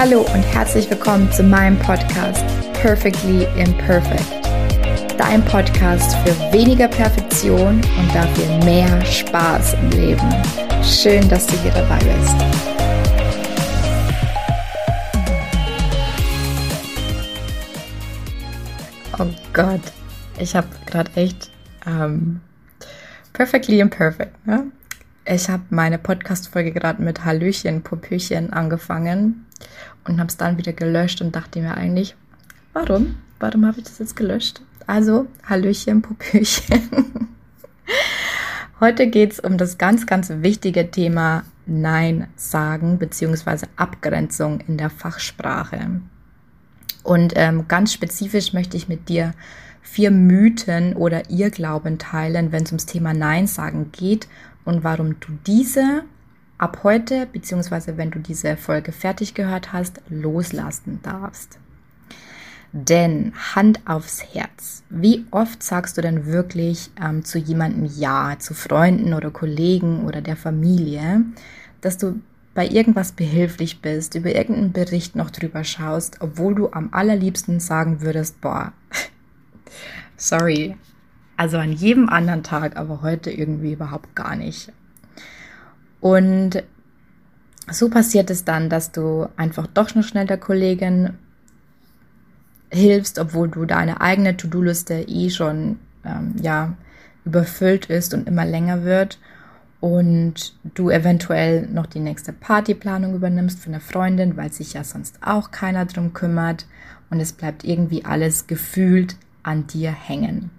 [0.00, 4.46] Hallo und herzlich willkommen zu meinem Podcast Perfectly Imperfect.
[5.18, 10.30] Dein Podcast für weniger Perfektion und dafür mehr Spaß im Leben.
[10.84, 12.36] Schön, dass du hier dabei bist.
[19.18, 19.82] Oh Gott,
[20.38, 21.50] ich habe gerade echt
[21.88, 22.40] ähm,
[23.32, 24.46] Perfectly Imperfect.
[24.46, 24.70] Ne?
[25.30, 29.44] Ich habe meine Podcast-Folge gerade mit Hallöchen, Popöchen angefangen
[30.06, 32.16] und habe es dann wieder gelöscht und dachte mir eigentlich,
[32.72, 33.16] warum?
[33.38, 34.62] Warum habe ich das jetzt gelöscht?
[34.86, 37.28] Also, Hallöchen, Popöchen.
[38.80, 43.66] Heute geht es um das ganz, ganz wichtige Thema Nein sagen bzw.
[43.76, 46.00] Abgrenzung in der Fachsprache.
[47.02, 49.34] Und ähm, ganz spezifisch möchte ich mit dir
[49.82, 54.26] vier Mythen oder Irrglauben teilen, wenn es ums Thema Nein sagen geht
[54.68, 56.02] und warum du diese
[56.58, 61.58] ab heute, beziehungsweise wenn du diese Folge fertig gehört hast, loslassen darfst.
[62.72, 68.52] Denn Hand aufs Herz, wie oft sagst du denn wirklich ähm, zu jemandem Ja, zu
[68.52, 71.22] Freunden oder Kollegen oder der Familie,
[71.80, 72.20] dass du
[72.52, 78.02] bei irgendwas behilflich bist, über irgendeinen Bericht noch drüber schaust, obwohl du am allerliebsten sagen
[78.02, 78.74] würdest, boah,
[80.18, 80.76] sorry,
[81.38, 84.72] also an jedem anderen Tag, aber heute irgendwie überhaupt gar nicht.
[86.00, 86.64] Und
[87.70, 91.14] so passiert es dann, dass du einfach doch noch schnell der Kollegin
[92.70, 96.74] hilfst, obwohl du deine eigene To-Do-Liste eh schon ähm, ja
[97.24, 99.20] überfüllt ist und immer länger wird
[99.80, 105.20] und du eventuell noch die nächste Partyplanung übernimmst für eine Freundin, weil sich ja sonst
[105.22, 106.66] auch keiner drum kümmert
[107.10, 110.50] und es bleibt irgendwie alles gefühlt an dir hängen.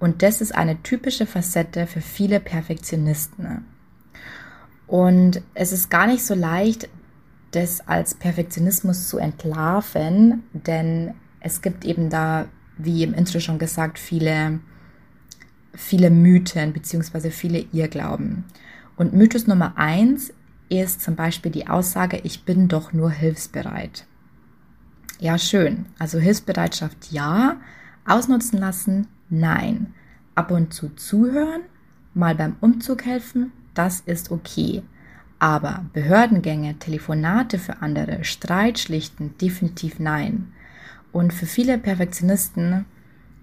[0.00, 3.66] Und das ist eine typische Facette für viele Perfektionisten.
[4.86, 6.88] Und es ist gar nicht so leicht,
[7.52, 12.46] das als Perfektionismus zu entlarven, denn es gibt eben da,
[12.78, 14.60] wie im Intro schon gesagt, viele,
[15.74, 17.30] viele Mythen bzw.
[17.30, 18.44] viele Irrglauben.
[18.96, 20.32] Und Mythos Nummer eins
[20.70, 24.06] ist zum Beispiel die Aussage, ich bin doch nur hilfsbereit.
[25.18, 25.86] Ja, schön.
[25.98, 27.60] Also Hilfsbereitschaft ja,
[28.06, 29.94] ausnutzen lassen nein.
[30.34, 31.62] Ab und zu zuhören,
[32.14, 34.82] mal beim Umzug helfen, das ist okay.
[35.38, 40.52] Aber Behördengänge, Telefonate für andere, Streit schlichten, definitiv nein.
[41.12, 42.84] Und für viele Perfektionisten,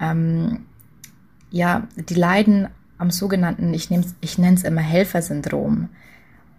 [0.00, 0.60] ähm,
[1.50, 3.90] ja, die leiden am sogenannten, ich,
[4.20, 5.90] ich nenne es immer Helfersyndrom.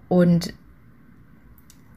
[0.08, 0.54] Und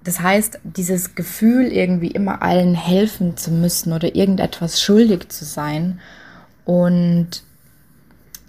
[0.02, 6.00] das heißt, dieses Gefühl, irgendwie immer allen helfen zu müssen oder irgendetwas schuldig zu sein.
[6.66, 7.44] Und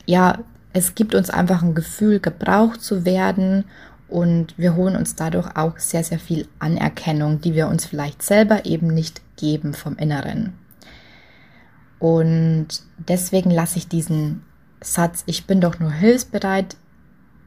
[0.05, 0.39] ja,
[0.73, 3.63] es gibt uns einfach ein Gefühl, gebraucht zu werden
[4.09, 8.65] und wir holen uns dadurch auch sehr, sehr viel Anerkennung, die wir uns vielleicht selber
[8.65, 10.53] eben nicht geben vom Inneren.
[11.99, 12.67] Und
[12.97, 14.43] deswegen lasse ich diesen
[14.81, 16.75] Satz, ich bin doch nur hilfsbereit,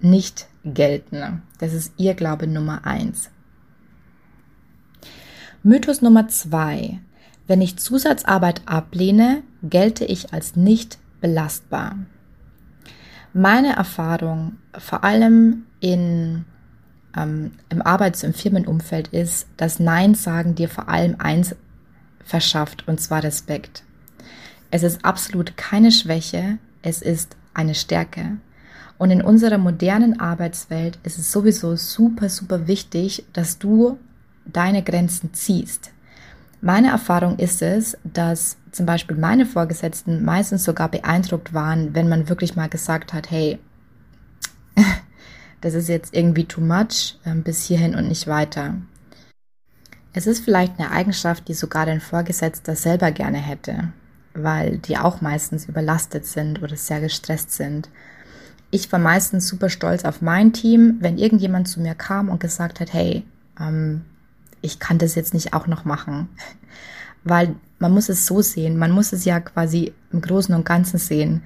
[0.01, 1.43] nicht gelten.
[1.59, 3.31] Das ist ihr Glaube Nummer eins.
[5.63, 7.01] Mythos Nummer zwei.
[7.51, 11.97] Wenn ich Zusatzarbeit ablehne, gelte ich als nicht belastbar.
[13.33, 16.45] Meine Erfahrung, vor allem in,
[17.17, 21.57] ähm, im Arbeits- und Firmenumfeld, ist, dass Nein sagen dir vor allem eins
[22.23, 23.83] verschafft, und zwar Respekt.
[24.71, 28.37] Es ist absolut keine Schwäche, es ist eine Stärke.
[28.97, 33.99] Und in unserer modernen Arbeitswelt ist es sowieso super, super wichtig, dass du
[34.47, 35.91] deine Grenzen ziehst.
[36.61, 42.29] Meine Erfahrung ist es, dass zum Beispiel meine Vorgesetzten meistens sogar beeindruckt waren, wenn man
[42.29, 43.59] wirklich mal gesagt hat, hey,
[45.63, 48.75] das ist jetzt irgendwie too much, ähm, bis hierhin und nicht weiter.
[50.13, 53.93] Es ist vielleicht eine Eigenschaft, die sogar dein Vorgesetzter selber gerne hätte,
[54.35, 57.89] weil die auch meistens überlastet sind oder sehr gestresst sind.
[58.71, 62.81] Ich war meistens super stolz auf mein Team, wenn irgendjemand zu mir kam und gesagt
[62.81, 63.25] hat, hey,
[63.59, 64.03] ähm,
[64.63, 66.29] ich kann das jetzt nicht auch noch machen.
[67.25, 70.99] Weil man muss es so sehen, man muss es ja quasi im Großen und Ganzen
[70.99, 71.43] sehen.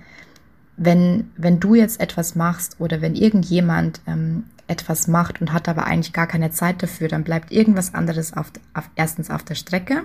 [0.76, 5.84] Wenn, wenn du jetzt etwas machst oder wenn irgendjemand ähm, etwas macht und hat aber
[5.84, 10.02] eigentlich gar keine Zeit dafür, dann bleibt irgendwas anderes auf, auf, erstens auf der Strecke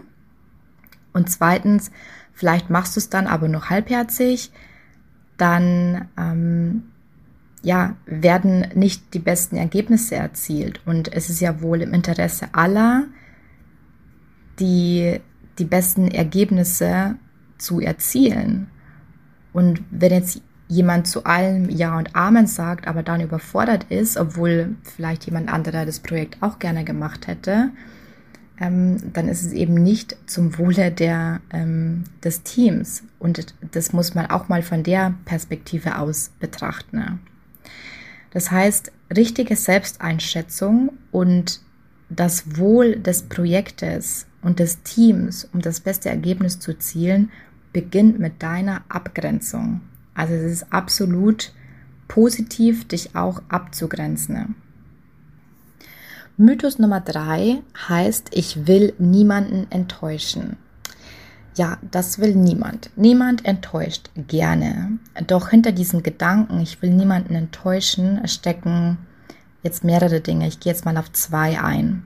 [1.13, 1.91] und zweitens,
[2.33, 4.51] vielleicht machst du es dann aber nur halbherzig,
[5.37, 6.83] dann ähm,
[7.61, 10.81] ja, werden nicht die besten Ergebnisse erzielt.
[10.85, 13.05] Und es ist ja wohl im Interesse aller,
[14.59, 15.19] die,
[15.57, 17.15] die besten Ergebnisse
[17.57, 18.67] zu erzielen.
[19.51, 24.75] Und wenn jetzt jemand zu allem Ja und Amen sagt, aber dann überfordert ist, obwohl
[24.83, 27.71] vielleicht jemand anderer das Projekt auch gerne gemacht hätte,
[28.61, 33.03] ähm, dann ist es eben nicht zum Wohle der, ähm, des Teams.
[33.17, 37.19] Und das muss man auch mal von der Perspektive aus betrachten.
[38.31, 41.61] Das heißt, richtige Selbsteinschätzung und
[42.09, 47.31] das Wohl des Projektes und des Teams, um das beste Ergebnis zu zielen,
[47.73, 49.81] beginnt mit deiner Abgrenzung.
[50.13, 51.53] Also es ist absolut
[52.07, 54.55] positiv, dich auch abzugrenzen.
[56.37, 60.57] Mythos Nummer drei heißt, ich will niemanden enttäuschen.
[61.55, 62.89] Ja, das will niemand.
[62.95, 64.99] Niemand enttäuscht gerne.
[65.27, 68.97] Doch hinter diesen Gedanken, ich will niemanden enttäuschen, stecken
[69.63, 70.47] jetzt mehrere Dinge.
[70.47, 72.03] Ich gehe jetzt mal auf zwei ein.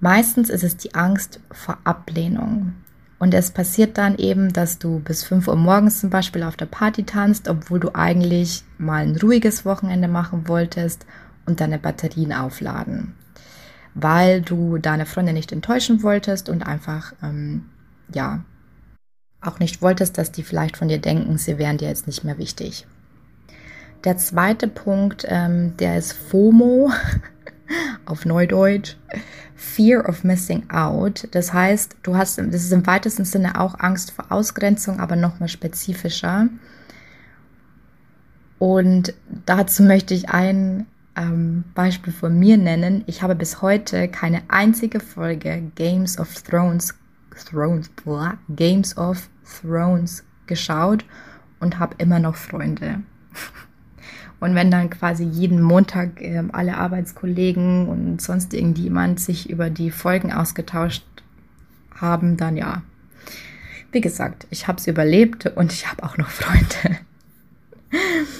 [0.00, 2.72] Meistens ist es die Angst vor Ablehnung.
[3.18, 6.66] Und es passiert dann eben, dass du bis 5 Uhr morgens zum Beispiel auf der
[6.66, 11.04] Party tanzt, obwohl du eigentlich mal ein ruhiges Wochenende machen wolltest
[11.44, 13.14] und deine Batterien aufladen
[13.94, 17.66] weil du deine Freunde nicht enttäuschen wolltest und einfach, ähm,
[18.14, 18.44] ja,
[19.40, 22.38] auch nicht wolltest, dass die vielleicht von dir denken, sie wären dir jetzt nicht mehr
[22.38, 22.86] wichtig.
[24.04, 26.90] Der zweite Punkt, ähm, der ist FOMO
[28.06, 28.96] auf Neudeutsch.
[29.60, 31.28] Fear of Missing Out.
[31.32, 35.50] Das heißt, du hast, das ist im weitesten Sinne auch Angst vor Ausgrenzung, aber nochmal
[35.50, 36.48] spezifischer.
[38.58, 39.12] Und
[39.44, 43.04] dazu möchte ich ein ähm, Beispiel von mir nennen.
[43.06, 46.94] Ich habe bis heute keine einzige Folge Games of Thrones,
[47.36, 49.28] Thrones blah, Games of
[49.60, 51.04] Thrones geschaut
[51.60, 53.02] und habe immer noch Freunde.
[54.40, 59.90] Und wenn dann quasi jeden Montag äh, alle Arbeitskollegen und sonst irgendjemand sich über die
[59.90, 61.04] Folgen ausgetauscht
[61.94, 62.82] haben, dann ja.
[63.92, 66.98] Wie gesagt, ich habe es überlebt und ich habe auch noch Freunde.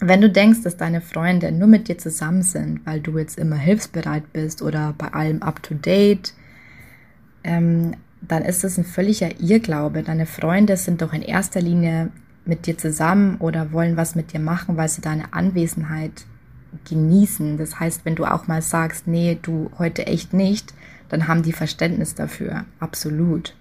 [0.00, 3.56] Wenn du denkst, dass deine Freunde nur mit dir zusammen sind, weil du jetzt immer
[3.56, 6.32] hilfsbereit bist oder bei allem up-to-date,
[7.44, 10.02] ähm, dann ist das ein völliger Irrglaube.
[10.02, 12.10] Deine Freunde sind doch in erster Linie
[12.44, 16.24] mit dir zusammen oder wollen was mit dir machen, weil sie deine Anwesenheit
[16.88, 17.56] genießen.
[17.56, 20.74] Das heißt, wenn du auch mal sagst, nee, du heute echt nicht,
[21.08, 22.64] dann haben die Verständnis dafür.
[22.78, 23.54] Absolut.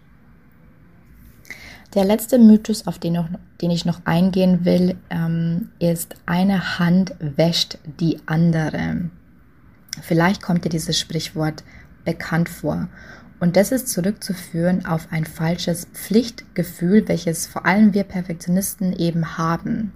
[1.96, 3.30] Der letzte Mythos, auf den, noch,
[3.62, 9.10] den ich noch eingehen will, ähm, ist, eine Hand wäscht die andere.
[10.04, 11.64] Vielleicht kommt dir dieses Sprichwort
[12.06, 12.90] bekannt vor.
[13.40, 19.94] Und das ist zurückzuführen auf ein falsches Pflichtgefühl, welches vor allem wir Perfektionisten eben haben.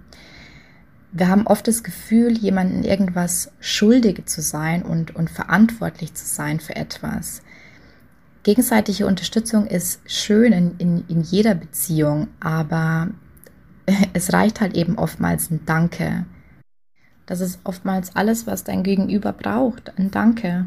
[1.12, 6.58] Wir haben oft das Gefühl, jemandem irgendwas schuldig zu sein und, und verantwortlich zu sein
[6.58, 7.42] für etwas
[8.44, 13.08] gegenseitige Unterstützung ist schön in, in, in jeder Beziehung, aber
[14.12, 16.26] es reicht halt eben oftmals ein Danke.
[17.26, 20.66] Das ist oftmals alles, was dein Gegenüber braucht, ein Danke.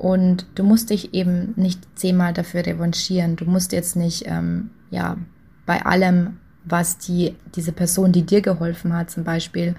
[0.00, 3.36] Und du musst dich eben nicht zehnmal dafür revanchieren.
[3.36, 5.18] Du musst jetzt nicht, ähm, ja,
[5.66, 9.74] bei allem, was die, diese Person, die dir geholfen hat, zum Beispiel,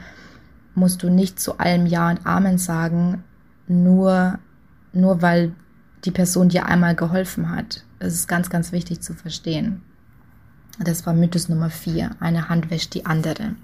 [0.75, 3.23] musst du nicht zu allem Ja und Amen sagen,
[3.68, 4.38] nur,
[4.94, 5.53] nur weil
[6.06, 7.83] die Person dir einmal geholfen hat.
[7.97, 9.81] Das ist ganz, ganz wichtig zu verstehen.
[10.77, 12.12] Das war Mythos Nummer vier.
[12.19, 13.56] Eine Hand wäscht die andere.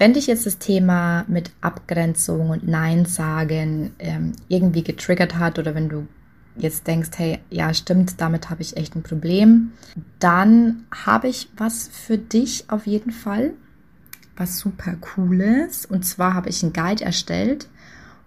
[0.00, 5.74] Wenn dich jetzt das Thema mit Abgrenzung und Nein sagen ähm, irgendwie getriggert hat oder
[5.74, 6.08] wenn du
[6.56, 9.72] jetzt denkst, hey, ja, stimmt, damit habe ich echt ein Problem,
[10.18, 13.52] dann habe ich was für dich auf jeden Fall,
[14.38, 15.84] was super cooles.
[15.84, 17.68] Und zwar habe ich einen Guide erstellt,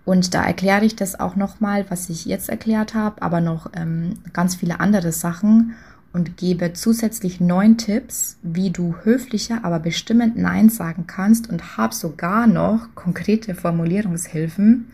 [0.05, 4.19] und da erkläre ich das auch nochmal, was ich jetzt erklärt habe, aber noch ähm,
[4.33, 5.75] ganz viele andere Sachen
[6.13, 11.93] und gebe zusätzlich neun Tipps, wie du höflicher, aber bestimmend Nein sagen kannst und habe
[11.93, 14.91] sogar noch konkrete Formulierungshilfen,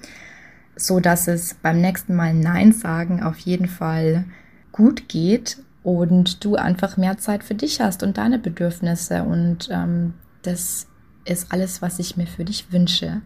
[0.75, 4.23] so dass es beim nächsten Mal Nein sagen auf jeden Fall
[4.71, 10.13] gut geht und du einfach mehr Zeit für dich hast und deine Bedürfnisse und ähm,
[10.41, 10.87] das
[11.25, 13.21] ist alles, was ich mir für dich wünsche.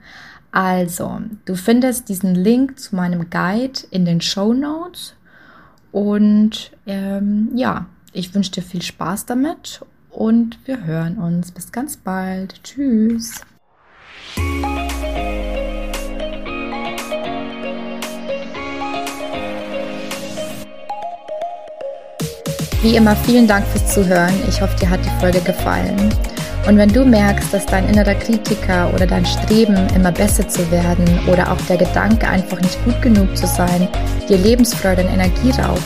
[0.52, 5.16] Also, du findest diesen Link zu meinem Guide in den Show Notes.
[5.94, 11.52] Und ähm, ja, ich wünsche dir viel Spaß damit und wir hören uns.
[11.52, 12.64] Bis ganz bald.
[12.64, 13.42] Tschüss.
[22.82, 24.34] Wie immer, vielen Dank fürs Zuhören.
[24.50, 26.12] Ich hoffe, dir hat die Folge gefallen.
[26.68, 31.06] Und wenn du merkst, dass dein innerer Kritiker oder dein Streben, immer besser zu werden
[31.28, 33.88] oder auch der Gedanke, einfach nicht gut genug zu sein,
[34.25, 35.82] dir Lebensfreude und Energie raubt,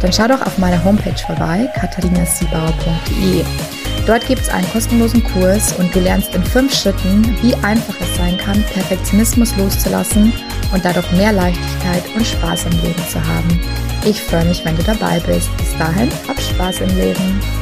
[0.00, 3.44] dann schau doch auf meiner Homepage vorbei, katharinasiebauer.de.
[4.06, 8.16] Dort gibt es einen kostenlosen Kurs und du lernst in fünf Schritten, wie einfach es
[8.16, 10.32] sein kann, Perfektionismus loszulassen
[10.72, 13.60] und dadurch mehr Leichtigkeit und Spaß im Leben zu haben.
[14.06, 15.54] Ich freue mich, wenn du dabei bist.
[15.58, 17.57] Bis dahin, hab Spaß im Leben.